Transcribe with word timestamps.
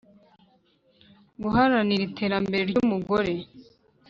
Guharanira 1.41 2.03
iterambere 2.09 2.61
ry 2.69 2.77
umugore 2.83 3.33